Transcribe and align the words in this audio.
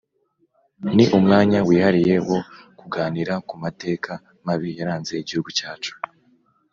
Ni 0.95 1.05
umwanya 1.19 1.59
wihariye 1.67 2.15
wo 2.27 2.39
kuganira 2.79 3.33
ku 3.47 3.53
mateka 3.63 4.11
mabi 4.45 4.69
yaranze 4.79 5.13
Igihugu 5.23 5.49
cyacu 5.57 5.93